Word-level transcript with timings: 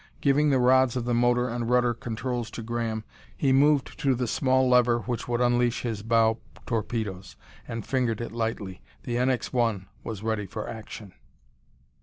Giving 0.19 0.49
the 0.49 0.57
rods 0.57 0.95
of 0.95 1.05
the 1.05 1.13
motor 1.13 1.47
and 1.47 1.69
rudder 1.69 1.93
controls 1.93 2.49
to 2.57 2.63
Graham, 2.63 3.03
he 3.37 3.53
moved 3.53 3.99
to 3.99 4.15
the 4.15 4.25
small 4.25 4.67
lever 4.67 5.01
which 5.01 5.27
would 5.27 5.41
unleash 5.41 5.83
his 5.83 6.01
bow 6.01 6.39
torpedoes, 6.65 7.35
and 7.67 7.85
fingered 7.85 8.19
it 8.19 8.31
lightly. 8.31 8.81
The 9.03 9.17
NX 9.17 9.53
1 9.53 9.85
was 10.03 10.23
ready 10.23 10.47
for 10.47 10.67
action. 10.67 11.13